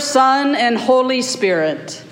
Son, 0.00 0.54
and 0.54 0.76
Holy 0.76 1.22
Spirit. 1.22 2.02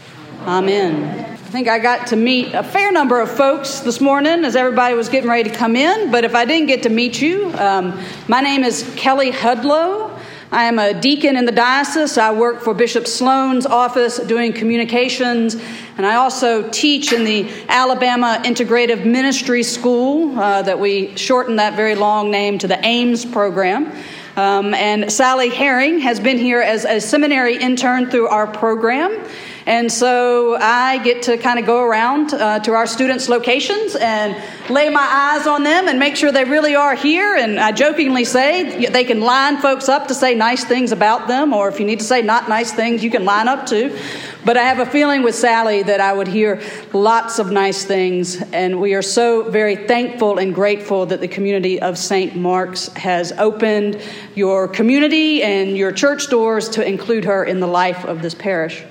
Amen. 0.42 1.25
I 1.48 1.50
think 1.50 1.67
I 1.67 1.78
got 1.78 2.08
to 2.08 2.16
meet 2.16 2.52
a 2.52 2.62
fair 2.62 2.92
number 2.92 3.20
of 3.20 3.30
folks 3.30 3.80
this 3.80 4.00
morning 4.00 4.45
as 4.45 4.54
everybody 4.54 4.95
was 4.95 5.08
getting 5.08 5.30
ready 5.30 5.48
to 5.48 5.56
come 5.56 5.76
in, 5.76 6.11
but 6.11 6.24
if 6.24 6.35
I 6.35 6.45
didn't 6.45 6.66
get 6.69 6.82
to 6.82 6.90
meet 6.90 7.21
you, 7.21 7.53
um, 7.54 7.98
my 8.29 8.43
name 8.43 8.64
is 8.64 8.88
Kelly 8.96 9.32
Hudlow. 9.32 10.16
I 10.51 10.64
am 10.64 10.79
a 10.79 10.98
deacon 10.98 11.37
in 11.37 11.45
the 11.45 11.53
diocese. 11.53 12.16
I 12.16 12.32
work 12.32 12.61
for 12.61 12.72
Bishop 12.72 13.06
Sloan's 13.06 13.66
office 13.66 14.19
doing 14.19 14.53
communications, 14.53 15.57
and 15.97 16.07
I 16.07 16.14
also 16.14 16.70
teach 16.70 17.12
in 17.12 17.25
the 17.25 17.50
Alabama 17.68 18.41
Integrative 18.45 19.05
Ministry 19.05 19.62
School 19.62 20.39
uh, 20.39 20.62
that 20.62 20.79
we 20.79 21.16
shortened 21.16 21.59
that 21.59 21.77
very 21.77 21.95
long 21.95 22.30
name 22.30 22.59
to 22.59 22.68
the 22.68 22.79
AIMS 22.82 23.27
program. 23.27 23.93
Um, 24.39 24.73
and 24.73 25.11
Sally 25.11 25.48
Herring 25.48 25.98
has 25.98 26.20
been 26.20 26.38
here 26.38 26.61
as 26.61 26.84
a 26.84 27.00
seminary 27.00 27.57
intern 27.57 28.09
through 28.09 28.29
our 28.29 28.46
program. 28.46 29.27
And 29.66 29.91
so 29.91 30.56
I 30.56 30.98
get 30.98 31.23
to 31.23 31.38
kind 31.38 31.59
of 31.59 31.66
go 31.66 31.83
around 31.83 32.33
uh, 32.33 32.60
to 32.60 32.73
our 32.73 32.87
students' 32.87 33.29
locations 33.29 33.96
and 33.96 34.41
lay 34.70 34.91
my 34.91 35.02
eyes 35.02 35.48
on 35.48 35.65
them 35.65 35.88
and 35.88 35.98
make 35.98 36.15
sure 36.15 36.30
they 36.30 36.45
really 36.45 36.77
are 36.77 36.95
here. 36.95 37.34
And 37.34 37.59
I 37.59 37.73
jokingly 37.73 38.24
say 38.24 38.88
they 38.88 39.02
can 39.02 39.20
line 39.20 39.59
folks 39.59 39.88
up 39.88 40.06
to 40.06 40.15
say 40.15 40.37
nice 40.37 40.62
things 40.65 40.93
about 40.93 41.27
them, 41.27 41.52
or 41.52 41.68
if 41.68 41.80
you 41.80 41.84
need 41.84 41.98
to 41.98 42.05
say 42.05 42.23
not 42.23 42.48
nice 42.48 42.70
things, 42.70 43.02
you 43.02 43.10
can 43.10 43.24
line 43.24 43.48
up 43.48 43.66
too. 43.66 43.98
But 44.48 44.57
I 44.57 44.62
have 44.62 44.79
a 44.79 44.87
feeling 44.91 45.23
with 45.23 45.34
Sally 45.34 45.83
that 45.83 46.01
I 46.01 46.11
would 46.11 46.27
hear 46.27 46.62
lots 46.95 47.38
of 47.38 47.51
nice 47.51 47.84
things. 47.84 48.41
And 48.55 48.80
we 48.80 48.95
are 48.95 49.02
so 49.02 49.51
very 49.51 49.77
thankful 49.77 50.38
and 50.38 50.55
grateful 50.55 51.05
that 51.05 51.21
the 51.21 51.29
community 51.29 51.79
of 51.83 51.98
St. 51.98 52.34
Mark's 52.34 52.88
has 52.95 53.30
opened 53.33 54.01
your 54.34 54.66
community 54.66 55.43
and 55.43 55.77
your 55.77 55.93
church 55.93 56.30
doors 56.30 56.71
to 56.71 56.83
include 56.83 57.27
her 57.27 57.45
in 57.45 57.61
the 57.61 57.66
life 57.66 58.07
of 58.07 58.23
this 58.23 58.34
parish. 58.34 58.87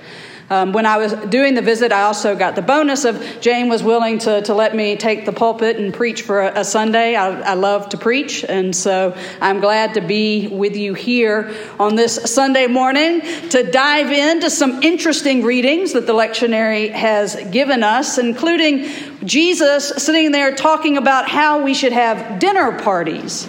Um, 0.50 0.72
when 0.72 0.86
I 0.86 0.96
was 0.96 1.12
doing 1.12 1.54
the 1.54 1.60
visit, 1.60 1.92
I 1.92 2.02
also 2.02 2.34
got 2.34 2.54
the 2.54 2.62
bonus 2.62 3.04
of 3.04 3.22
Jane 3.42 3.68
was 3.68 3.82
willing 3.82 4.18
to, 4.20 4.40
to 4.42 4.54
let 4.54 4.74
me 4.74 4.96
take 4.96 5.26
the 5.26 5.32
pulpit 5.32 5.76
and 5.76 5.92
preach 5.92 6.22
for 6.22 6.40
a, 6.40 6.60
a 6.60 6.64
Sunday. 6.64 7.14
I, 7.16 7.40
I 7.40 7.54
love 7.54 7.90
to 7.90 7.98
preach, 7.98 8.44
and 8.44 8.74
so 8.74 9.14
I'm 9.42 9.60
glad 9.60 9.94
to 9.94 10.00
be 10.00 10.48
with 10.48 10.74
you 10.74 10.94
here 10.94 11.54
on 11.78 11.96
this 11.96 12.14
Sunday 12.32 12.66
morning 12.66 13.20
to 13.50 13.70
dive 13.70 14.10
into 14.10 14.48
some 14.48 14.82
interesting 14.82 15.42
readings 15.42 15.92
that 15.92 16.06
the 16.06 16.14
lectionary 16.14 16.90
has 16.92 17.36
given 17.50 17.82
us, 17.82 18.16
including 18.16 18.86
Jesus 19.24 19.88
sitting 19.88 20.32
there 20.32 20.54
talking 20.54 20.96
about 20.96 21.28
how 21.28 21.62
we 21.62 21.74
should 21.74 21.92
have 21.92 22.38
dinner 22.38 22.78
parties. 22.80 23.46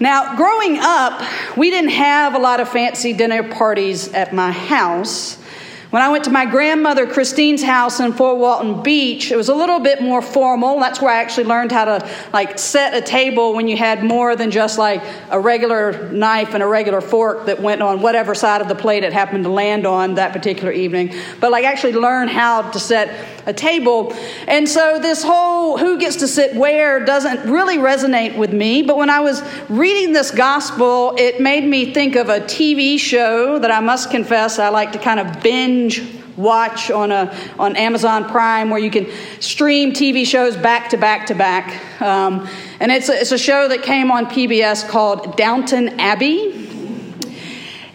Now, 0.00 0.36
growing 0.36 0.78
up, 0.78 1.22
we 1.56 1.70
didn't 1.70 1.90
have 1.90 2.34
a 2.34 2.38
lot 2.38 2.60
of 2.60 2.68
fancy 2.68 3.12
dinner 3.12 3.42
parties 3.42 4.12
at 4.12 4.32
my 4.32 4.52
house. 4.52 5.42
When 5.90 6.02
I 6.02 6.08
went 6.08 6.24
to 6.24 6.30
my 6.30 6.46
grandmother 6.46 7.06
Christine's 7.06 7.62
house 7.62 8.00
in 8.00 8.12
Fort 8.12 8.38
Walton 8.38 8.82
Beach, 8.82 9.30
it 9.30 9.36
was 9.36 9.48
a 9.48 9.54
little 9.54 9.78
bit 9.78 10.02
more 10.02 10.20
formal. 10.20 10.80
That's 10.80 11.00
where 11.00 11.12
I 11.12 11.18
actually 11.18 11.44
learned 11.44 11.70
how 11.70 11.84
to 11.84 12.10
like 12.32 12.58
set 12.58 12.92
a 12.92 13.00
table 13.00 13.54
when 13.54 13.68
you 13.68 13.76
had 13.76 14.02
more 14.02 14.34
than 14.34 14.50
just 14.50 14.78
like 14.78 15.00
a 15.30 15.38
regular 15.38 16.10
knife 16.10 16.54
and 16.54 16.62
a 16.62 16.66
regular 16.66 17.00
fork 17.00 17.46
that 17.46 17.62
went 17.62 17.82
on 17.82 18.02
whatever 18.02 18.34
side 18.34 18.60
of 18.60 18.68
the 18.68 18.74
plate 18.74 19.04
it 19.04 19.12
happened 19.12 19.44
to 19.44 19.50
land 19.50 19.86
on 19.86 20.16
that 20.16 20.32
particular 20.32 20.72
evening. 20.72 21.14
But 21.40 21.52
like 21.52 21.64
actually 21.64 21.92
learn 21.92 22.26
how 22.26 22.62
to 22.70 22.80
set 22.80 23.35
a 23.46 23.52
table. 23.52 24.12
And 24.46 24.68
so 24.68 24.98
this 24.98 25.22
whole 25.22 25.78
who 25.78 25.98
gets 25.98 26.16
to 26.16 26.28
sit 26.28 26.54
where 26.54 27.04
doesn't 27.04 27.48
really 27.50 27.78
resonate 27.78 28.36
with 28.36 28.52
me. 28.52 28.82
But 28.82 28.96
when 28.96 29.08
I 29.08 29.20
was 29.20 29.42
reading 29.68 30.12
this 30.12 30.30
gospel, 30.30 31.14
it 31.16 31.40
made 31.40 31.64
me 31.64 31.94
think 31.94 32.16
of 32.16 32.28
a 32.28 32.40
TV 32.40 32.98
show 32.98 33.58
that 33.58 33.70
I 33.70 33.80
must 33.80 34.10
confess 34.10 34.58
I 34.58 34.68
like 34.68 34.92
to 34.92 34.98
kind 34.98 35.20
of 35.20 35.42
binge 35.42 36.02
watch 36.36 36.90
on 36.90 37.12
a 37.12 37.34
on 37.58 37.76
Amazon 37.76 38.28
Prime 38.28 38.68
where 38.70 38.80
you 38.80 38.90
can 38.90 39.06
stream 39.40 39.92
TV 39.92 40.26
shows 40.26 40.56
back 40.56 40.90
to 40.90 40.96
back 40.96 41.26
to 41.26 41.34
back. 41.34 42.00
Um, 42.02 42.48
and 42.80 42.92
it's 42.92 43.08
a, 43.08 43.18
it's 43.18 43.32
a 43.32 43.38
show 43.38 43.68
that 43.68 43.82
came 43.82 44.10
on 44.10 44.26
PBS 44.26 44.88
called 44.88 45.36
Downton 45.36 45.98
Abbey. 46.00 46.65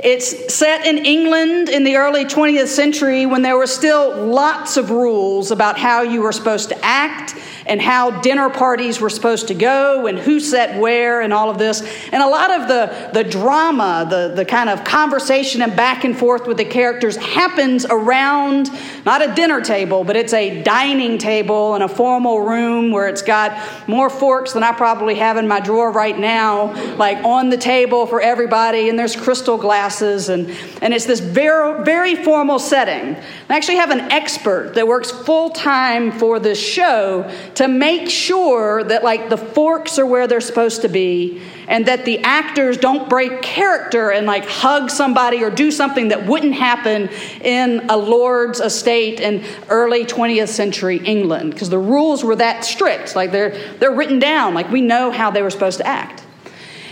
It's 0.04 0.54
set 0.54 0.86
in 0.86 1.06
England 1.06 1.70
in 1.70 1.84
the 1.84 1.98
early 1.98 2.26
20th 2.26 2.68
century 2.68 3.28
when 3.28 3.44
there 3.44 3.56
were 3.56 3.68
still 3.68 4.26
lots 4.26 4.76
of 4.78 4.90
rules 4.90 5.52
about 5.52 5.78
how 5.78 6.02
you 6.02 6.22
were 6.22 6.32
supposed 6.32 6.70
to 6.70 6.86
act 6.86 7.36
and 7.66 7.82
how 7.82 8.22
dinner 8.22 8.50
parties 8.50 9.00
were 9.00 9.10
supposed 9.10 9.48
to 9.48 9.54
go 9.54 10.08
and 10.08 10.18
who 10.18 10.40
sat 10.40 10.80
where 10.80 11.22
and 11.22 11.34
all 11.34 11.50
of 11.50 11.58
this. 11.58 11.82
And 12.12 12.22
a 12.22 12.28
lot 12.28 12.52
of 12.52 12.68
the, 12.68 13.12
the 13.14 13.24
drama, 13.24 14.08
the, 14.10 14.34
the 14.36 14.46
kind 14.46 14.70
of 14.70 14.84
conversation 14.84 15.62
and 15.62 15.76
back 15.76 16.04
and 16.04 16.18
forth 16.18 16.48
with 16.48 16.58
the 16.58 16.66
characters 16.66 17.16
happens 17.18 17.86
around 17.86 18.70
not 19.06 19.28
a 19.28 19.34
dinner 19.34 19.62
table, 19.62 20.04
but 20.04 20.16
it's 20.16 20.34
a 20.34 20.62
dining 20.64 21.18
table 21.18 21.76
in 21.76 21.82
a 21.82 21.88
formal 21.88 22.42
room 22.42 22.92
where 22.92 23.08
it's 23.08 23.22
got 23.22 23.88
more 23.88 24.10
forks 24.10 24.54
than 24.54 24.64
I 24.64 24.74
probably 24.74 25.16
have 25.16 25.38
in 25.38 25.48
my 25.48 25.60
drawer 25.60 25.92
right 25.92 26.18
now, 26.18 26.74
like 26.96 27.24
on 27.24 27.50
the 27.50 27.58
table 27.58 28.06
for 28.06 28.22
everybody, 28.22 28.90
and 28.90 28.98
there's 28.98 29.16
crystal 29.16 29.58
glasses, 29.58 30.30
and, 30.30 30.50
and 30.82 30.94
it's 30.94 31.06
this 31.06 31.20
very, 31.20 31.84
very 31.84 32.16
formal 32.16 32.60
setting. 32.60 33.16
I 33.50 33.56
actually 33.56 33.78
have 33.78 33.92
an 33.92 34.12
expert 34.12 34.74
that 34.76 34.88
works 34.88 35.12
full 35.12 35.50
time 35.50 36.12
for 36.12 36.40
this 36.40 36.60
show 36.60 37.30
to 37.56 37.68
make 37.68 38.10
sure 38.10 38.84
that 38.84 39.04
like 39.04 39.30
the 39.30 39.38
forks 39.38 40.00
are 40.00 40.06
where 40.06 40.28
they're 40.28 40.42
supposed 40.42 40.82
to 40.82 40.88
be 40.88 41.42
and 41.68 41.86
that 41.86 42.06
the 42.06 42.20
actors 42.20 42.78
don't 42.78 43.10
break 43.10 43.42
character 43.42 44.12
and 44.12 44.26
like 44.26 44.46
hug 44.46 44.90
somebody 44.90 45.44
or 45.44 45.50
do 45.50 45.72
something 45.72 46.10
that 46.10 46.26
wouldn't 46.26 46.54
happen 46.54 47.10
in 47.42 47.90
a 47.90 47.98
lord's 47.98 48.60
estate 48.60 49.20
in 49.20 49.44
early 49.70 50.06
20th 50.06 50.50
century 50.50 50.98
England. 50.98 51.52
Because 51.52 51.70
the 51.70 51.80
rules 51.80 52.24
were 52.24 52.36
that 52.36 52.66
strict. 52.66 53.16
Like 53.16 53.32
they're 53.32 53.52
they're 53.80 53.94
written 53.94 54.20
down. 54.20 54.54
Like 54.54 54.70
we 54.72 54.82
know 54.82 55.12
how 55.12 55.32
they 55.32 55.42
were 55.42 55.50
supposed 55.50 55.80
to 55.80 55.88
act. 55.88 56.24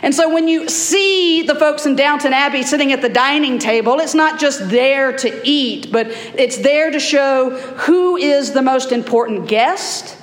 And 0.02 0.16
so 0.16 0.34
when 0.34 0.47
you 0.47 0.70
see 0.70 1.41
the 1.41 1.56
folks 1.56 1.86
in 1.86 1.96
Downton 1.96 2.31
Abbey 2.31 2.64
sitting 2.64 2.94
at 2.94 3.02
the 3.02 3.09
dining 3.09 3.59
table, 3.59 4.00
it's 4.00 4.16
not 4.16 4.40
just 4.40 4.70
there 4.70 5.12
to 5.18 5.41
eat, 5.44 5.91
but 5.91 6.08
it's 6.08 6.58
there 6.58 6.90
to 6.90 7.00
show 7.00 7.50
who 7.50 8.16
is 8.16 8.53
the 8.53 8.62
most 8.62 8.94
important 8.94 9.50
guest 9.50 10.16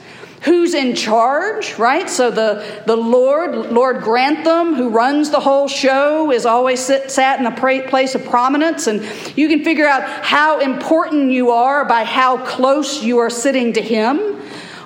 who's 0.43 0.75
in 0.75 0.95
charge, 0.95 1.79
right? 1.79 2.09
So 2.09 2.31
the, 2.31 2.83
the 2.87 2.97
Lord, 2.97 3.73
Lord 3.73 4.03
Grantham, 4.03 4.75
who 4.75 4.89
runs 4.89 5.31
the 5.31 5.41
whole 5.41 5.69
show, 5.69 6.31
is 6.31 6.47
always 6.47 6.81
sit, 6.81 7.11
sat 7.11 7.41
in 7.41 7.47
a 7.47 7.89
place 7.89 8.15
of 8.15 8.25
prominence. 8.25 8.87
And 8.87 9.03
you 9.37 9.49
can 9.49 9.65
figure 9.65 9.87
out 9.87 10.03
how 10.25 10.61
important 10.61 11.33
you 11.33 11.51
are 11.51 11.85
by 11.85 12.05
how 12.05 12.45
close 12.45 13.03
you 13.03 13.19
are 13.19 13.31
sitting 13.31 13.73
to 13.75 13.83
him. 13.83 14.37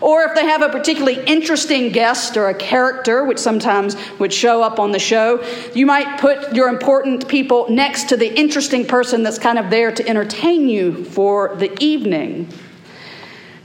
Or 0.00 0.22
if 0.22 0.34
they 0.34 0.44
have 0.44 0.62
a 0.62 0.70
particularly 0.70 1.22
interesting 1.26 1.92
guest 1.92 2.36
or 2.38 2.48
a 2.48 2.54
character, 2.54 3.24
which 3.24 3.38
sometimes 3.38 3.96
would 4.18 4.32
show 4.32 4.62
up 4.62 4.78
on 4.78 4.92
the 4.92 4.98
show, 4.98 5.44
you 5.74 5.84
might 5.84 6.18
put 6.20 6.54
your 6.54 6.68
important 6.68 7.28
people 7.28 7.68
next 7.68 8.08
to 8.08 8.16
the 8.16 8.34
interesting 8.38 8.86
person 8.86 9.22
that's 9.22 9.38
kind 9.38 9.58
of 9.58 9.68
there 9.68 9.92
to 9.92 10.08
entertain 10.08 10.68
you 10.68 11.04
for 11.04 11.54
the 11.56 11.70
evening. 11.84 12.48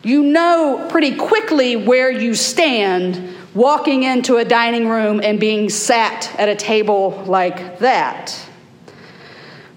You 0.05 0.21
know 0.21 0.85
pretty 0.91 1.15
quickly 1.15 1.75
where 1.75 2.11
you 2.11 2.35
stand 2.35 3.35
walking 3.55 4.03
into 4.03 4.37
a 4.37 4.45
dining 4.45 4.87
room 4.87 5.19
and 5.23 5.39
being 5.39 5.67
sat 5.67 6.31
at 6.37 6.47
a 6.47 6.53
table 6.53 7.23
like 7.25 7.79
that. 7.79 8.44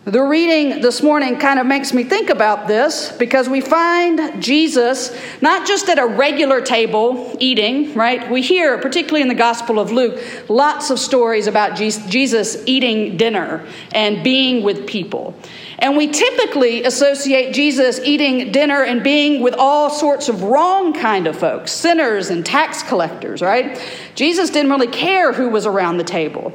The 0.09 0.23
reading 0.23 0.81
this 0.81 1.03
morning 1.03 1.39
kind 1.39 1.61
of 1.61 1.67
makes 1.67 1.93
me 1.93 2.03
think 2.03 2.31
about 2.31 2.67
this 2.67 3.13
because 3.13 3.47
we 3.47 3.61
find 3.61 4.43
Jesus 4.43 5.15
not 5.43 5.67
just 5.67 5.87
at 5.91 5.99
a 5.99 6.07
regular 6.07 6.63
table 6.63 7.37
eating, 7.41 7.93
right? 7.93 8.31
We 8.31 8.41
hear, 8.41 8.79
particularly 8.79 9.21
in 9.21 9.29
the 9.29 9.35
Gospel 9.35 9.79
of 9.79 9.93
Luke, 9.93 10.19
lots 10.49 10.89
of 10.89 10.99
stories 10.99 11.47
about 11.47 11.77
Jesus 11.77 12.63
eating 12.65 13.19
dinner 13.19 13.67
and 13.93 14.25
being 14.25 14.65
with 14.65 14.87
people. 14.87 15.35
And 15.79 15.95
we 15.95 16.07
typically 16.07 16.84
associate 16.84 17.53
Jesus 17.53 18.01
eating 18.01 18.51
dinner 18.51 18.83
and 18.83 19.03
being 19.03 19.43
with 19.43 19.57
all 19.59 19.91
sorts 19.91 20.31
of 20.31 20.43
wrong 20.43 20.95
kind 20.95 21.27
of 21.27 21.39
folks, 21.39 21.71
sinners 21.71 22.31
and 22.31 22.47
tax 22.47 22.83
collectors, 22.83 23.43
right? 23.43 23.78
Jesus 24.15 24.49
didn't 24.49 24.71
really 24.71 24.87
care 24.87 25.34
who 25.34 25.51
was 25.51 25.66
around 25.66 25.99
the 25.99 26.04
table. 26.04 26.54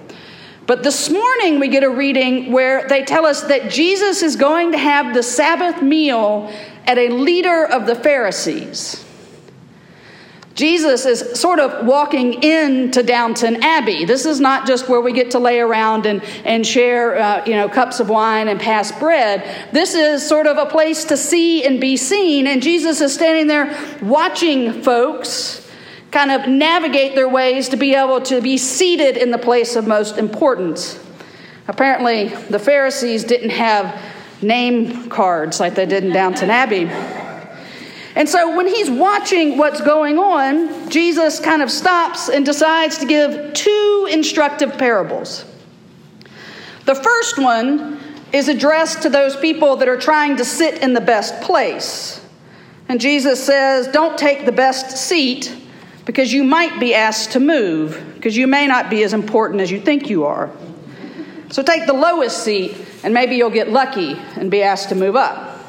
But 0.65 0.83
this 0.83 1.09
morning 1.09 1.59
we 1.59 1.67
get 1.67 1.83
a 1.83 1.89
reading 1.89 2.51
where 2.51 2.87
they 2.87 3.03
tell 3.03 3.25
us 3.25 3.43
that 3.43 3.69
Jesus 3.69 4.21
is 4.21 4.35
going 4.35 4.71
to 4.71 4.77
have 4.77 5.13
the 5.13 5.23
Sabbath 5.23 5.81
meal 5.81 6.51
at 6.85 6.97
a 6.97 7.09
leader 7.09 7.65
of 7.65 7.85
the 7.85 7.95
Pharisees. 7.95 9.03
Jesus 10.55 11.05
is 11.05 11.39
sort 11.39 11.59
of 11.59 11.85
walking 11.85 12.43
into 12.43 13.01
Downton 13.01 13.63
Abbey. 13.63 14.05
This 14.05 14.25
is 14.25 14.39
not 14.39 14.67
just 14.67 14.87
where 14.87 15.01
we 15.01 15.11
get 15.11 15.31
to 15.31 15.39
lay 15.39 15.59
around 15.59 16.05
and, 16.05 16.23
and 16.45 16.65
share, 16.65 17.17
uh, 17.17 17.43
you 17.45 17.55
know, 17.55 17.67
cups 17.67 17.99
of 17.99 18.07
wine 18.07 18.47
and 18.47 18.59
pass 18.59 18.91
bread. 18.91 19.71
This 19.73 19.95
is 19.95 20.25
sort 20.25 20.45
of 20.45 20.57
a 20.57 20.67
place 20.67 21.05
to 21.05 21.17
see 21.17 21.65
and 21.65 21.81
be 21.81 21.97
seen. 21.97 22.45
And 22.45 22.61
Jesus 22.61 23.01
is 23.01 23.13
standing 23.13 23.47
there 23.47 23.75
watching 24.03 24.83
folks 24.83 25.62
kind 26.13 26.31
of 26.31 26.47
navigate 26.47 27.15
their 27.15 27.27
ways 27.27 27.69
to 27.69 27.75
be 27.75 27.95
able 27.95 28.21
to 28.21 28.39
be 28.39 28.55
seated 28.55 29.17
in 29.17 29.31
the 29.31 29.37
place 29.37 29.75
of 29.75 29.87
most 29.87 30.19
importance. 30.19 31.03
Apparently, 31.67 32.27
the 32.27 32.59
Pharisees 32.59 33.23
didn't 33.23 33.49
have 33.49 33.99
name 34.39 35.09
cards 35.09 35.59
like 35.59 35.73
they 35.73 35.87
did 35.87 36.03
in 36.03 36.13
Downton 36.13 36.51
Abbey. 36.51 36.85
And 38.15 38.29
so 38.29 38.55
when 38.55 38.67
he's 38.67 38.91
watching 38.91 39.57
what's 39.57 39.81
going 39.81 40.19
on, 40.19 40.87
Jesus 40.91 41.39
kind 41.39 41.63
of 41.63 41.71
stops 41.71 42.29
and 42.29 42.45
decides 42.45 42.99
to 42.99 43.07
give 43.07 43.53
two 43.53 44.07
instructive 44.11 44.77
parables. 44.77 45.45
The 46.85 46.93
first 46.93 47.39
one 47.39 47.99
is 48.31 48.49
addressed 48.49 49.01
to 49.01 49.09
those 49.09 49.35
people 49.35 49.77
that 49.77 49.87
are 49.87 49.99
trying 49.99 50.37
to 50.37 50.45
sit 50.45 50.83
in 50.83 50.93
the 50.93 51.01
best 51.01 51.41
place. 51.41 52.23
And 52.87 53.01
Jesus 53.01 53.43
says, 53.43 53.87
Don't 53.87 54.15
take 54.15 54.45
the 54.45 54.51
best 54.51 54.95
seat 54.95 55.55
because 56.05 56.33
you 56.33 56.43
might 56.43 56.79
be 56.79 56.93
asked 56.93 57.31
to 57.31 57.39
move, 57.39 58.01
because 58.15 58.35
you 58.35 58.47
may 58.47 58.67
not 58.67 58.89
be 58.89 59.03
as 59.03 59.13
important 59.13 59.61
as 59.61 59.71
you 59.71 59.79
think 59.79 60.09
you 60.09 60.25
are. 60.25 60.51
So 61.49 61.63
take 61.63 61.85
the 61.85 61.93
lowest 61.93 62.43
seat, 62.43 62.75
and 63.03 63.13
maybe 63.13 63.35
you'll 63.35 63.49
get 63.49 63.69
lucky 63.69 64.13
and 64.35 64.49
be 64.49 64.63
asked 64.63 64.89
to 64.89 64.95
move 64.95 65.15
up. 65.15 65.59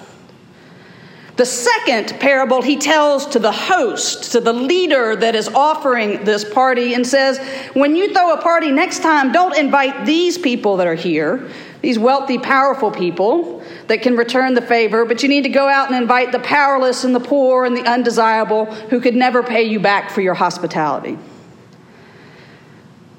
The 1.37 1.47
second 1.47 2.21
parable 2.21 2.63
he 2.63 2.77
tells 2.77 3.27
to 3.27 3.41
the 3.41 3.51
host, 3.51 4.33
to 4.33 4.41
the 4.41 4.53
leader 4.53 5.17
that 5.17 5.35
is 5.35 5.49
offering 5.49 6.25
this 6.25 6.45
party, 6.45 6.95
and 6.95 7.05
says, 7.05 7.39
When 7.75 7.97
you 7.97 8.13
throw 8.13 8.33
a 8.33 8.41
party 8.41 8.71
next 8.71 9.03
time, 9.03 9.33
don't 9.33 9.57
invite 9.57 10.07
these 10.07 10.39
people 10.39 10.77
that 10.77 10.87
are 10.87 10.95
here, 10.95 11.51
these 11.83 11.99
wealthy, 11.99 12.39
powerful 12.39 12.93
people 12.93 13.64
that 13.89 14.03
can 14.03 14.17
return 14.17 14.55
the 14.55 14.63
favor, 14.63 15.05
but 15.05 15.23
you 15.23 15.29
need 15.29 15.43
to 15.43 15.51
go 15.51 15.69
out 15.69 15.91
and 15.91 16.01
invite 16.01 16.33
the 16.33 16.39
powerless 16.41 17.05
and 17.05 17.15
the 17.15 17.21
poor 17.21 17.65
and 17.65 17.77
the 17.77 17.83
undesirable 17.83 18.67
who 18.67 19.01
could 19.01 19.15
never 19.15 19.43
pay 19.43 19.63
you 19.65 19.81
back 19.81 20.11
for 20.11 20.21
your 20.21 20.35
hospitality. 20.35 21.19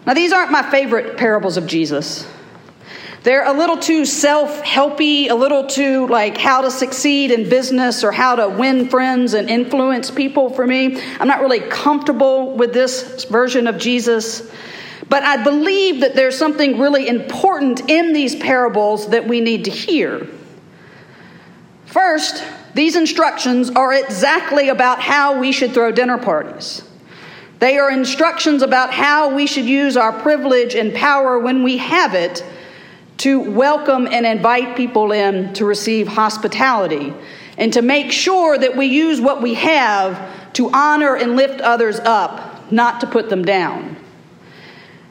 Now, 0.05 0.13
these 0.13 0.31
aren't 0.31 0.51
my 0.51 0.69
favorite 0.69 1.17
parables 1.17 1.57
of 1.57 1.65
Jesus. 1.65 2.27
They're 3.23 3.45
a 3.45 3.57
little 3.57 3.77
too 3.77 4.05
self 4.05 4.61
helpy, 4.61 5.31
a 5.31 5.33
little 5.33 5.65
too 5.65 6.05
like 6.07 6.37
how 6.37 6.61
to 6.61 6.69
succeed 6.69 7.31
in 7.31 7.49
business 7.49 8.03
or 8.03 8.11
how 8.11 8.35
to 8.35 8.49
win 8.49 8.87
friends 8.87 9.33
and 9.33 9.49
influence 9.49 10.11
people 10.11 10.51
for 10.51 10.67
me. 10.67 11.01
I'm 11.19 11.27
not 11.27 11.41
really 11.41 11.59
comfortable 11.59 12.55
with 12.55 12.71
this 12.71 13.23
version 13.25 13.65
of 13.65 13.79
Jesus. 13.79 14.47
But 15.09 15.23
I 15.23 15.43
believe 15.43 16.01
that 16.01 16.15
there's 16.15 16.37
something 16.37 16.79
really 16.79 17.07
important 17.07 17.89
in 17.89 18.13
these 18.13 18.35
parables 18.35 19.09
that 19.09 19.27
we 19.27 19.41
need 19.41 19.65
to 19.65 19.71
hear. 19.71 20.27
First, 21.95 22.43
these 22.73 22.97
instructions 22.97 23.69
are 23.69 23.93
exactly 23.93 24.67
about 24.67 24.99
how 24.99 25.39
we 25.39 25.53
should 25.53 25.73
throw 25.73 25.93
dinner 25.93 26.17
parties. 26.17 26.83
They 27.59 27.77
are 27.77 27.89
instructions 27.89 28.61
about 28.61 28.91
how 28.91 29.33
we 29.33 29.47
should 29.47 29.63
use 29.63 29.95
our 29.95 30.11
privilege 30.11 30.75
and 30.75 30.93
power 30.93 31.39
when 31.39 31.63
we 31.63 31.77
have 31.77 32.13
it 32.13 32.43
to 33.19 33.39
welcome 33.39 34.07
and 34.07 34.25
invite 34.25 34.75
people 34.75 35.13
in 35.13 35.53
to 35.53 35.63
receive 35.63 36.09
hospitality 36.09 37.13
and 37.57 37.71
to 37.71 37.81
make 37.81 38.11
sure 38.11 38.57
that 38.57 38.75
we 38.75 38.87
use 38.87 39.21
what 39.21 39.41
we 39.41 39.53
have 39.53 40.51
to 40.51 40.69
honor 40.73 41.15
and 41.15 41.37
lift 41.37 41.61
others 41.61 42.01
up, 42.01 42.73
not 42.73 42.99
to 42.99 43.07
put 43.07 43.29
them 43.29 43.45
down. 43.45 43.95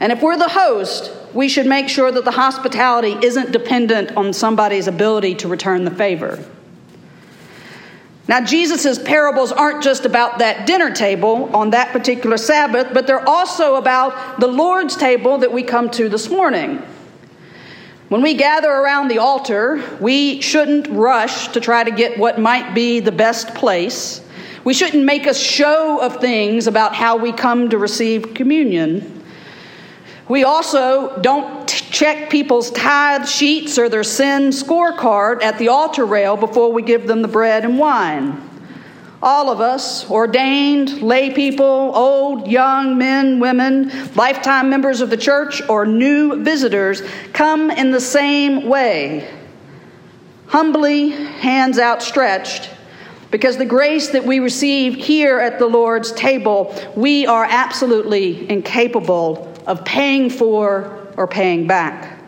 And 0.00 0.12
if 0.12 0.20
we're 0.20 0.36
the 0.36 0.50
host, 0.50 1.10
we 1.32 1.48
should 1.48 1.64
make 1.64 1.88
sure 1.88 2.12
that 2.12 2.26
the 2.26 2.30
hospitality 2.32 3.16
isn't 3.22 3.52
dependent 3.52 4.14
on 4.18 4.34
somebody's 4.34 4.86
ability 4.86 5.36
to 5.36 5.48
return 5.48 5.86
the 5.86 5.90
favor. 5.90 6.44
Now, 8.26 8.42
Jesus' 8.42 8.98
parables 8.98 9.52
aren't 9.52 9.82
just 9.82 10.06
about 10.06 10.38
that 10.38 10.66
dinner 10.66 10.90
table 10.90 11.54
on 11.54 11.70
that 11.70 11.92
particular 11.92 12.38
Sabbath, 12.38 12.88
but 12.94 13.06
they're 13.06 13.28
also 13.28 13.74
about 13.74 14.40
the 14.40 14.46
Lord's 14.46 14.96
table 14.96 15.38
that 15.38 15.52
we 15.52 15.62
come 15.62 15.90
to 15.90 16.08
this 16.08 16.30
morning. 16.30 16.82
When 18.08 18.22
we 18.22 18.34
gather 18.34 18.70
around 18.70 19.08
the 19.08 19.18
altar, 19.18 19.82
we 20.00 20.40
shouldn't 20.40 20.88
rush 20.88 21.48
to 21.48 21.60
try 21.60 21.84
to 21.84 21.90
get 21.90 22.18
what 22.18 22.38
might 22.38 22.74
be 22.74 23.00
the 23.00 23.12
best 23.12 23.54
place. 23.54 24.22
We 24.64 24.72
shouldn't 24.72 25.04
make 25.04 25.26
a 25.26 25.34
show 25.34 26.00
of 26.00 26.20
things 26.20 26.66
about 26.66 26.94
how 26.94 27.16
we 27.16 27.32
come 27.32 27.68
to 27.70 27.78
receive 27.78 28.32
communion. 28.32 29.13
We 30.28 30.44
also 30.44 31.18
don't 31.20 31.68
check 31.68 32.30
people's 32.30 32.70
tithe 32.70 33.26
sheets 33.26 33.78
or 33.78 33.88
their 33.88 34.04
sin 34.04 34.50
scorecard 34.50 35.42
at 35.42 35.58
the 35.58 35.68
altar 35.68 36.06
rail 36.06 36.36
before 36.36 36.72
we 36.72 36.82
give 36.82 37.06
them 37.06 37.22
the 37.22 37.28
bread 37.28 37.64
and 37.64 37.78
wine 37.78 38.50
all 39.24 39.48
of 39.48 39.62
us, 39.62 40.08
ordained, 40.10 41.00
lay 41.00 41.30
people, 41.30 41.64
old, 41.64 42.46
young, 42.46 42.98
men, 42.98 43.40
women, 43.40 43.90
lifetime 44.14 44.68
members 44.68 45.00
of 45.00 45.08
the 45.08 45.16
church, 45.16 45.66
or 45.66 45.86
new 45.86 46.44
visitors, 46.44 47.00
come 47.32 47.70
in 47.70 47.90
the 47.90 48.00
same 48.00 48.68
way. 48.68 49.26
Humbly, 50.48 51.08
hands 51.08 51.78
outstretched, 51.78 52.68
because 53.30 53.56
the 53.56 53.64
grace 53.64 54.10
that 54.10 54.24
we 54.24 54.40
receive 54.40 54.94
here 54.94 55.40
at 55.40 55.58
the 55.58 55.66
Lord's 55.66 56.12
table, 56.12 56.74
we 56.94 57.26
are 57.26 57.46
absolutely 57.48 58.48
incapable 58.50 59.53
of 59.66 59.84
paying 59.84 60.30
for 60.30 61.08
or 61.16 61.26
paying 61.26 61.66
back. 61.66 62.18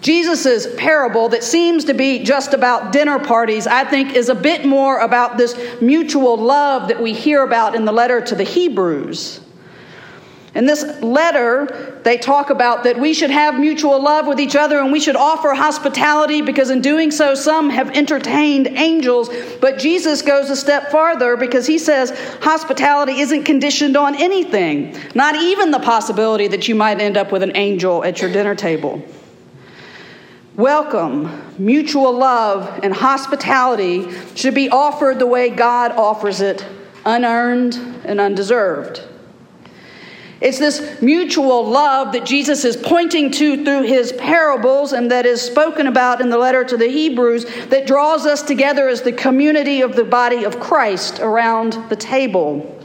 Jesus' 0.00 0.72
parable, 0.76 1.28
that 1.30 1.42
seems 1.42 1.84
to 1.86 1.94
be 1.94 2.22
just 2.22 2.54
about 2.54 2.92
dinner 2.92 3.18
parties, 3.18 3.66
I 3.66 3.84
think 3.84 4.14
is 4.14 4.28
a 4.28 4.34
bit 4.34 4.64
more 4.64 4.98
about 5.00 5.36
this 5.36 5.80
mutual 5.80 6.36
love 6.36 6.88
that 6.88 7.02
we 7.02 7.12
hear 7.12 7.42
about 7.42 7.74
in 7.74 7.84
the 7.84 7.92
letter 7.92 8.20
to 8.20 8.34
the 8.34 8.44
Hebrews. 8.44 9.40
In 10.58 10.66
this 10.66 10.82
letter, 11.00 12.00
they 12.02 12.18
talk 12.18 12.50
about 12.50 12.82
that 12.82 12.98
we 12.98 13.14
should 13.14 13.30
have 13.30 13.60
mutual 13.60 14.02
love 14.02 14.26
with 14.26 14.40
each 14.40 14.56
other 14.56 14.80
and 14.80 14.90
we 14.90 14.98
should 14.98 15.14
offer 15.14 15.54
hospitality 15.54 16.42
because, 16.42 16.70
in 16.70 16.80
doing 16.80 17.12
so, 17.12 17.36
some 17.36 17.70
have 17.70 17.96
entertained 17.96 18.66
angels. 18.66 19.30
But 19.60 19.78
Jesus 19.78 20.20
goes 20.20 20.50
a 20.50 20.56
step 20.56 20.90
farther 20.90 21.36
because 21.36 21.68
he 21.68 21.78
says 21.78 22.10
hospitality 22.40 23.20
isn't 23.20 23.44
conditioned 23.44 23.96
on 23.96 24.16
anything, 24.16 24.96
not 25.14 25.36
even 25.36 25.70
the 25.70 25.78
possibility 25.78 26.48
that 26.48 26.66
you 26.66 26.74
might 26.74 27.00
end 27.00 27.16
up 27.16 27.30
with 27.30 27.44
an 27.44 27.56
angel 27.56 28.02
at 28.02 28.20
your 28.20 28.32
dinner 28.32 28.56
table. 28.56 29.00
Welcome, 30.56 31.40
mutual 31.56 32.12
love, 32.12 32.80
and 32.82 32.92
hospitality 32.92 34.10
should 34.34 34.56
be 34.56 34.70
offered 34.70 35.20
the 35.20 35.26
way 35.26 35.50
God 35.50 35.92
offers 35.92 36.40
it, 36.40 36.66
unearned 37.04 37.76
and 38.04 38.20
undeserved. 38.20 39.04
It's 40.40 40.58
this 40.58 41.02
mutual 41.02 41.68
love 41.68 42.12
that 42.12 42.24
Jesus 42.24 42.64
is 42.64 42.76
pointing 42.76 43.30
to 43.32 43.64
through 43.64 43.82
his 43.82 44.12
parables 44.12 44.92
and 44.92 45.10
that 45.10 45.26
is 45.26 45.42
spoken 45.42 45.86
about 45.88 46.20
in 46.20 46.30
the 46.30 46.38
letter 46.38 46.64
to 46.64 46.76
the 46.76 46.86
Hebrews 46.86 47.44
that 47.66 47.86
draws 47.86 48.24
us 48.24 48.42
together 48.42 48.88
as 48.88 49.02
the 49.02 49.12
community 49.12 49.80
of 49.80 49.96
the 49.96 50.04
body 50.04 50.44
of 50.44 50.60
Christ 50.60 51.18
around 51.18 51.72
the 51.88 51.96
table. 51.96 52.76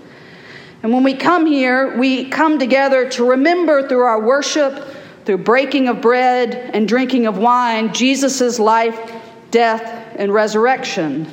And 0.82 0.92
when 0.92 1.04
we 1.04 1.14
come 1.14 1.46
here, 1.46 1.96
we 1.98 2.30
come 2.30 2.58
together 2.58 3.08
to 3.12 3.30
remember 3.30 3.88
through 3.88 4.04
our 4.04 4.22
worship 4.22 4.88
through 5.26 5.40
breaking 5.40 5.88
of 5.88 6.02
bread 6.02 6.72
and 6.74 6.88
drinking 6.88 7.28
of 7.28 7.38
wine, 7.38 7.94
Jesus' 7.94 8.60
life, 8.60 9.14
death, 9.52 10.16
and 10.18 10.34
resurrection. 10.34 11.28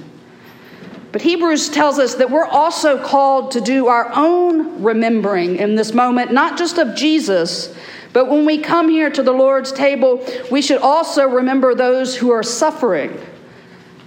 But 1.13 1.23
Hebrews 1.23 1.71
tells 1.71 1.99
us 1.99 2.15
that 2.17 2.31
we're 2.31 2.45
also 2.45 3.03
called 3.03 3.51
to 3.53 3.61
do 3.61 3.89
our 3.89 4.11
own 4.15 4.83
remembering 4.83 5.57
in 5.57 5.75
this 5.75 5.93
moment, 5.93 6.33
not 6.33 6.57
just 6.57 6.79
of 6.79 6.95
Jesus, 6.95 7.75
but 8.13 8.29
when 8.29 8.45
we 8.45 8.59
come 8.59 8.89
here 8.89 9.11
to 9.11 9.23
the 9.23 9.33
Lord's 9.33 9.73
table, 9.73 10.25
we 10.51 10.63
should 10.63 10.79
also 10.79 11.27
remember 11.27 11.75
those 11.75 12.17
who 12.17 12.31
are 12.31 12.43
suffering, 12.43 13.19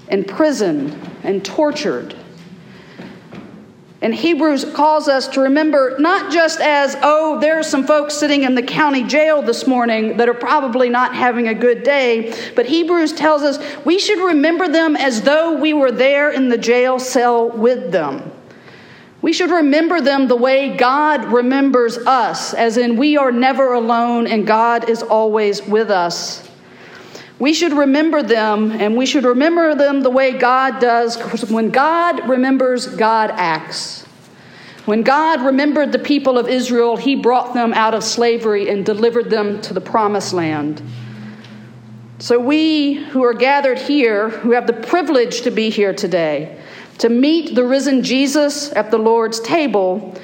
in 0.10 0.24
prison, 0.24 1.00
and 1.24 1.44
tortured. 1.44 2.16
And 4.04 4.14
Hebrews 4.14 4.66
calls 4.74 5.08
us 5.08 5.30
to 5.30 5.40
remember 5.40 5.96
not 5.98 6.30
just 6.30 6.60
as, 6.60 6.98
oh, 7.02 7.40
there 7.40 7.58
are 7.58 7.64
some 7.64 7.88
folks 7.88 8.14
sitting 8.14 8.44
in 8.44 8.54
the 8.54 8.62
county 8.62 9.06
jail 9.06 9.42
this 9.42 9.66
morning 9.66 10.18
that 10.18 10.28
are 10.28 10.34
probably 10.34 10.90
not 10.90 11.16
having 11.16 11.48
a 11.48 11.54
good 11.54 11.84
day, 11.84 12.34
but 12.54 12.66
Hebrews 12.66 13.14
tells 13.14 13.44
us 13.44 13.60
we 13.86 13.98
should 13.98 14.20
remember 14.20 14.68
them 14.68 14.98
as 14.98 15.22
though 15.22 15.58
we 15.58 15.72
were 15.72 15.90
there 15.90 16.32
in 16.32 16.50
the 16.50 16.58
jail 16.58 17.00
cell 17.00 17.50
with 17.50 17.94
them. 17.94 18.30
We 19.22 19.32
should 19.32 19.52
remember 19.52 20.02
them 20.02 20.28
the 20.28 20.36
way 20.36 20.76
God 20.76 21.24
remembers 21.24 21.98
us, 21.98 22.54
as 22.54 22.76
in 22.76 22.98
we 22.98 23.16
are 23.16 23.32
never 23.32 23.72
alone 23.72 24.28
and 24.28 24.46
God 24.46 24.90
is 24.90 25.02
always 25.02 25.66
with 25.66 25.90
us. 25.90 26.46
We 27.40 27.54
should 27.54 27.74
remember 27.74 28.24
them, 28.24 28.72
and 28.72 28.96
we 28.96 29.06
should 29.06 29.26
remember 29.26 29.76
them 29.76 30.02
the 30.02 30.10
way 30.10 30.32
God 30.38 30.80
does. 30.80 31.18
When 31.50 31.72
God 31.72 32.30
remembers, 32.30 32.88
God 32.88 33.32
acts. 33.32 33.93
When 34.86 35.04
God 35.04 35.42
remembered 35.42 35.94
the 35.94 36.00
people 36.00 36.38
of 36.38 36.50
Israel, 36.50 36.98
he 36.98 37.16
brought 37.16 37.54
them 37.54 37.74
out 37.74 37.94
of 37.94 38.04
slavery 38.04 38.70
and 38.70 38.86
delivered 38.86 39.30
them 39.30 39.62
to 39.62 39.74
the 39.74 39.80
promised 39.80 40.34
land. 40.34 40.82
So, 42.20 42.38
we 42.38 42.94
who 42.94 43.24
are 43.24 43.34
gathered 43.34 43.80
here, 43.80 44.30
who 44.30 44.52
have 44.52 44.68
the 44.68 44.74
privilege 44.74 45.42
to 45.42 45.52
be 45.52 45.70
here 45.70 45.94
today, 45.94 46.58
to 46.98 47.10
meet 47.10 47.56
the 47.56 47.64
risen 47.64 48.04
Jesus 48.04 48.74
at 48.74 48.92
the 48.92 48.98
Lord's 48.98 49.40
table, 49.40 50.16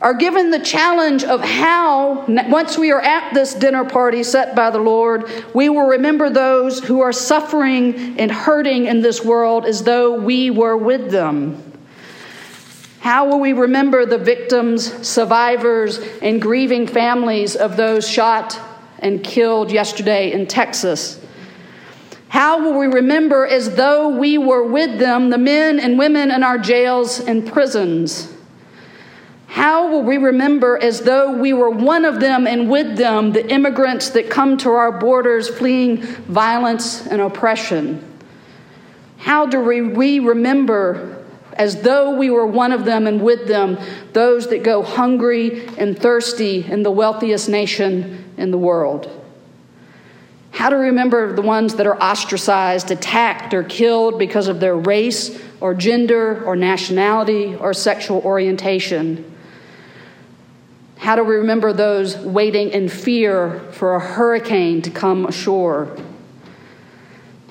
are 0.00 0.14
given 0.14 0.50
the 0.50 0.58
challenge 0.58 1.24
of 1.24 1.42
how, 1.42 2.24
once 2.48 2.78
we 2.78 2.92
are 2.92 3.00
at 3.00 3.34
this 3.34 3.52
dinner 3.54 3.84
party 3.84 4.22
set 4.22 4.54
by 4.54 4.70
the 4.70 4.78
Lord, 4.78 5.30
we 5.54 5.68
will 5.68 5.86
remember 5.86 6.30
those 6.30 6.82
who 6.82 7.00
are 7.00 7.12
suffering 7.12 8.18
and 8.18 8.30
hurting 8.30 8.86
in 8.86 9.02
this 9.02 9.24
world 9.24 9.66
as 9.66 9.82
though 9.82 10.18
we 10.18 10.50
were 10.50 10.76
with 10.76 11.10
them. 11.10 11.67
How 13.00 13.28
will 13.28 13.40
we 13.40 13.52
remember 13.52 14.04
the 14.04 14.18
victims, 14.18 15.06
survivors, 15.06 15.98
and 16.20 16.42
grieving 16.42 16.86
families 16.86 17.54
of 17.54 17.76
those 17.76 18.08
shot 18.08 18.58
and 18.98 19.22
killed 19.22 19.70
yesterday 19.70 20.32
in 20.32 20.46
Texas? 20.46 21.20
How 22.28 22.62
will 22.62 22.78
we 22.78 22.86
remember 22.86 23.46
as 23.46 23.74
though 23.76 24.08
we 24.08 24.36
were 24.36 24.64
with 24.64 24.98
them 24.98 25.30
the 25.30 25.38
men 25.38 25.80
and 25.80 25.98
women 25.98 26.30
in 26.30 26.42
our 26.42 26.58
jails 26.58 27.20
and 27.20 27.46
prisons? 27.46 28.34
How 29.46 29.88
will 29.88 30.02
we 30.02 30.18
remember 30.18 30.76
as 30.76 31.00
though 31.00 31.32
we 31.32 31.52
were 31.54 31.70
one 31.70 32.04
of 32.04 32.20
them 32.20 32.46
and 32.46 32.68
with 32.68 32.96
them 32.96 33.32
the 33.32 33.50
immigrants 33.50 34.10
that 34.10 34.28
come 34.28 34.58
to 34.58 34.70
our 34.70 34.92
borders 34.92 35.48
fleeing 35.48 36.02
violence 36.02 37.06
and 37.06 37.22
oppression? 37.22 38.04
How 39.16 39.46
do 39.46 39.60
we 39.60 40.18
remember 40.20 41.17
as 41.58 41.82
though 41.82 42.16
we 42.16 42.30
were 42.30 42.46
one 42.46 42.72
of 42.72 42.84
them 42.84 43.06
and 43.06 43.20
with 43.20 43.46
them 43.46 43.78
those 44.12 44.48
that 44.48 44.62
go 44.62 44.82
hungry 44.82 45.66
and 45.76 45.98
thirsty 45.98 46.64
in 46.64 46.82
the 46.82 46.90
wealthiest 46.90 47.48
nation 47.48 48.32
in 48.36 48.50
the 48.50 48.58
world? 48.58 49.14
How 50.50 50.70
to 50.70 50.76
remember 50.76 51.32
the 51.32 51.42
ones 51.42 51.74
that 51.74 51.86
are 51.86 52.00
ostracized, 52.02 52.90
attacked, 52.90 53.54
or 53.54 53.62
killed 53.62 54.18
because 54.18 54.48
of 54.48 54.60
their 54.60 54.76
race 54.76 55.40
or 55.60 55.74
gender 55.74 56.42
or 56.44 56.56
nationality 56.56 57.54
or 57.54 57.72
sexual 57.74 58.20
orientation? 58.22 59.36
How 60.96 61.14
do 61.14 61.22
we 61.22 61.36
remember 61.36 61.72
those 61.72 62.16
waiting 62.16 62.70
in 62.70 62.88
fear 62.88 63.60
for 63.70 63.94
a 63.94 64.00
hurricane 64.00 64.82
to 64.82 64.90
come 64.90 65.26
ashore? 65.26 65.96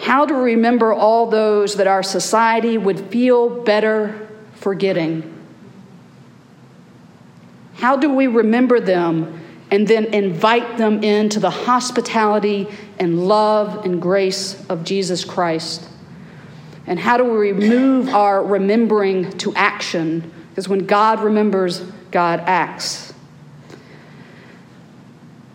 How 0.08 0.26
do 0.26 0.36
we 0.36 0.54
remember 0.56 0.94
all 0.94 1.26
those 1.26 1.76
that 1.76 1.86
our 1.86 2.02
society 2.02 2.78
would 2.78 2.98
feel 3.10 3.50
better 3.50 4.30
forgetting? 4.54 5.34
How 7.74 7.98
do 7.98 8.14
we 8.14 8.28
remember 8.28 8.80
them 8.80 9.38
and 9.70 9.86
then 9.86 10.06
invite 10.14 10.78
them 10.78 11.04
into 11.04 11.42
the 11.42 11.50
hospitality 11.50 12.70
and 12.98 13.28
love 13.28 13.84
and 13.84 14.02
grace 14.02 14.66
of 14.70 14.86
Jesus 14.86 15.26
Christ? 15.26 15.90
And 16.86 16.98
how 16.98 17.18
do 17.18 17.26
we 17.26 17.52
remove 17.52 18.08
our 18.08 18.42
remembering 18.42 19.38
to 19.40 19.54
action? 19.56 20.32
Because 20.52 20.70
when 20.70 20.86
God 20.86 21.20
remembers, 21.20 21.82
God 22.12 22.40
acts. 22.46 23.07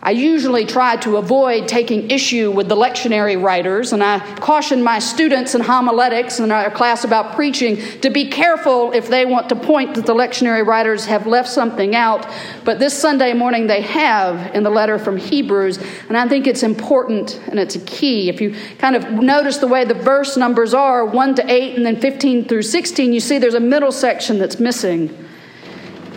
I 0.05 0.11
usually 0.11 0.65
try 0.65 0.97
to 0.97 1.15
avoid 1.15 1.69
taking 1.69 2.11
issue 2.11 2.51
with 2.51 2.67
the 2.67 2.75
lectionary 2.75 3.41
writers, 3.41 3.93
and 3.93 4.03
I 4.03 4.19
caution 4.35 4.83
my 4.83 4.99
students 4.99 5.55
in 5.55 5.61
homiletics 5.61 6.41
in 6.41 6.51
our 6.51 6.69
class 6.69 7.05
about 7.05 7.35
preaching 7.35 7.77
to 8.01 8.09
be 8.09 8.27
careful 8.27 8.91
if 8.91 9.07
they 9.07 9.23
want 9.23 9.47
to 9.47 9.55
point 9.55 9.95
that 9.95 10.05
the 10.05 10.13
lectionary 10.13 10.65
writers 10.65 11.05
have 11.05 11.25
left 11.25 11.47
something 11.47 11.95
out. 11.95 12.27
But 12.65 12.79
this 12.79 12.93
Sunday 12.93 13.31
morning 13.31 13.67
they 13.67 13.79
have 13.79 14.53
in 14.53 14.63
the 14.63 14.69
letter 14.69 14.99
from 14.99 15.15
Hebrews, 15.15 15.79
and 16.09 16.17
I 16.17 16.27
think 16.27 16.47
it's 16.47 16.63
important 16.63 17.41
and 17.47 17.57
it's 17.57 17.75
a 17.75 17.85
key. 17.85 18.27
If 18.27 18.41
you 18.41 18.57
kind 18.79 18.97
of 18.97 19.09
notice 19.09 19.59
the 19.59 19.67
way 19.67 19.85
the 19.85 19.93
verse 19.93 20.35
numbers 20.35 20.73
are 20.73 21.05
1 21.05 21.35
to 21.35 21.49
8 21.49 21.77
and 21.77 21.85
then 21.85 21.95
15 21.95 22.49
through 22.49 22.63
16, 22.63 23.13
you 23.13 23.21
see 23.21 23.39
there's 23.39 23.53
a 23.53 23.61
middle 23.61 23.93
section 23.93 24.37
that's 24.37 24.59
missing. 24.59 25.17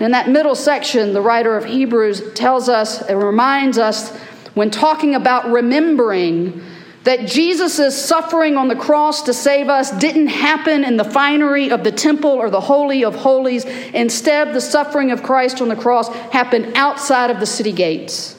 In 0.01 0.11
that 0.11 0.29
middle 0.29 0.55
section, 0.55 1.13
the 1.15 1.23
writer 1.23 1.57
of 1.57 1.65
Hebrews 1.65 2.35
tells 2.35 2.69
us 2.69 3.01
and 3.03 3.23
reminds 3.23 3.79
us 3.79 4.15
when 4.55 4.71
talking 4.71 5.15
about 5.15 5.51
remembering 5.51 6.63
that 7.05 7.27
Jesus' 7.27 8.05
suffering 8.05 8.57
on 8.57 8.69
the 8.69 8.77
cross 8.77 9.23
to 9.23 9.33
save 9.33 9.69
us 9.69 9.91
didn't 9.93 10.27
happen 10.27 10.85
in 10.85 10.97
the 10.97 11.05
finery 11.05 11.71
of 11.71 11.85
the 11.85 11.93
temple 11.93 12.31
or 12.31 12.51
the 12.51 12.61
Holy 12.61 13.05
of 13.05 13.15
Holies. 13.15 13.65
Instead, 13.65 14.53
the 14.53 14.61
suffering 14.61 15.13
of 15.13 15.23
Christ 15.23 15.63
on 15.63 15.69
the 15.69 15.77
cross 15.77 16.09
happened 16.09 16.73
outside 16.75 17.31
of 17.31 17.39
the 17.39 17.47
city 17.47 17.73
gates. 17.73 18.36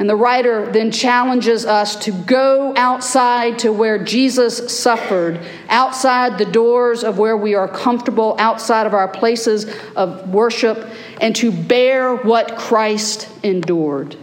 And 0.00 0.08
the 0.08 0.16
writer 0.16 0.64
then 0.72 0.90
challenges 0.90 1.66
us 1.66 1.94
to 2.04 2.12
go 2.12 2.72
outside 2.74 3.58
to 3.58 3.70
where 3.70 4.02
Jesus 4.02 4.74
suffered, 4.74 5.38
outside 5.68 6.38
the 6.38 6.46
doors 6.46 7.04
of 7.04 7.18
where 7.18 7.36
we 7.36 7.54
are 7.54 7.68
comfortable, 7.68 8.34
outside 8.38 8.86
of 8.86 8.94
our 8.94 9.08
places 9.08 9.66
of 9.94 10.26
worship, 10.30 10.88
and 11.20 11.36
to 11.36 11.52
bear 11.52 12.16
what 12.16 12.56
Christ 12.56 13.28
endured. 13.42 14.16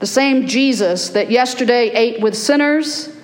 The 0.00 0.08
same 0.08 0.48
Jesus 0.48 1.10
that 1.10 1.30
yesterday 1.30 1.90
ate 1.90 2.20
with 2.20 2.36
sinners 2.36 3.16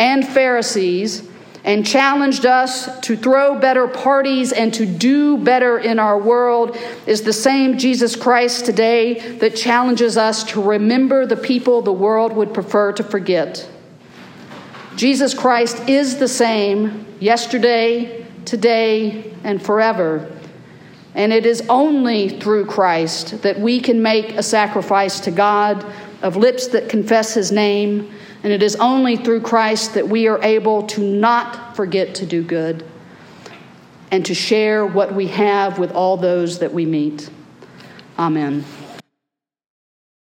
and 0.00 0.26
Pharisees 0.26 1.29
and 1.64 1.86
challenged 1.86 2.46
us 2.46 3.00
to 3.00 3.16
throw 3.16 3.58
better 3.58 3.86
parties 3.86 4.52
and 4.52 4.72
to 4.74 4.86
do 4.86 5.36
better 5.36 5.78
in 5.78 5.98
our 5.98 6.18
world 6.18 6.76
is 7.06 7.22
the 7.22 7.32
same 7.32 7.76
Jesus 7.76 8.16
Christ 8.16 8.64
today 8.64 9.36
that 9.38 9.56
challenges 9.56 10.16
us 10.16 10.42
to 10.44 10.62
remember 10.62 11.26
the 11.26 11.36
people 11.36 11.82
the 11.82 11.92
world 11.92 12.32
would 12.32 12.54
prefer 12.54 12.92
to 12.92 13.02
forget. 13.02 13.68
Jesus 14.96 15.34
Christ 15.34 15.88
is 15.88 16.18
the 16.18 16.28
same 16.28 17.06
yesterday, 17.20 18.26
today, 18.44 19.34
and 19.44 19.62
forever. 19.62 20.30
And 21.14 21.32
it 21.32 21.44
is 21.44 21.62
only 21.68 22.40
through 22.40 22.66
Christ 22.66 23.42
that 23.42 23.58
we 23.58 23.80
can 23.80 24.02
make 24.02 24.32
a 24.32 24.42
sacrifice 24.42 25.20
to 25.20 25.30
God 25.30 25.84
of 26.22 26.36
lips 26.36 26.68
that 26.68 26.88
confess 26.88 27.34
his 27.34 27.50
name 27.50 28.12
and 28.42 28.52
it 28.52 28.62
is 28.62 28.76
only 28.76 29.16
through 29.16 29.40
Christ 29.40 29.94
that 29.94 30.08
we 30.08 30.26
are 30.28 30.42
able 30.42 30.86
to 30.88 31.00
not 31.00 31.76
forget 31.76 32.14
to 32.16 32.26
do 32.26 32.42
good 32.42 32.84
and 34.10 34.24
to 34.26 34.34
share 34.34 34.86
what 34.86 35.14
we 35.14 35.28
have 35.28 35.78
with 35.78 35.92
all 35.92 36.16
those 36.16 36.58
that 36.58 36.72
we 36.72 36.86
meet. 36.86 37.28
Amen. 38.18 38.64